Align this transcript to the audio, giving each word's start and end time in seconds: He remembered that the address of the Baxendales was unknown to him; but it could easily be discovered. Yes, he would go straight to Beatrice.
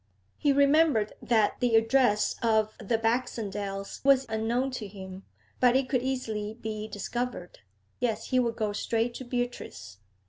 He 0.39 0.51
remembered 0.51 1.13
that 1.21 1.59
the 1.59 1.75
address 1.75 2.33
of 2.41 2.75
the 2.79 2.97
Baxendales 2.97 4.03
was 4.03 4.25
unknown 4.29 4.71
to 4.71 4.87
him; 4.87 5.21
but 5.59 5.75
it 5.75 5.89
could 5.89 6.01
easily 6.01 6.55
be 6.55 6.87
discovered. 6.87 7.59
Yes, 7.99 8.29
he 8.29 8.39
would 8.39 8.55
go 8.55 8.73
straight 8.73 9.13
to 9.13 9.23
Beatrice. 9.23 9.99